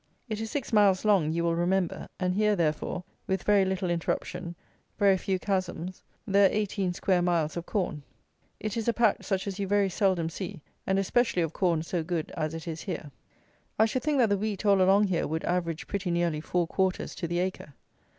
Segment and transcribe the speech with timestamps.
[0.27, 4.55] It is six miles long, you will remember; and here, therefore, with very little interruption,
[4.97, 8.01] very few chasms, there are eighteen square miles of corn.
[8.59, 12.01] It is a patch such as you very seldom see, and especially of corn so
[12.01, 13.11] good as it is here.
[13.77, 17.13] I should think that the wheat all along here would average pretty nearly four quarters
[17.13, 17.75] to the acre.